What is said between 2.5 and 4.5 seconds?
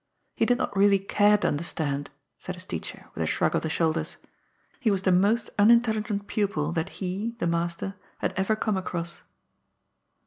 his teacher with a shmg of the shoulders. ^